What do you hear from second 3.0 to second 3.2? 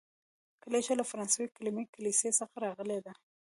ده.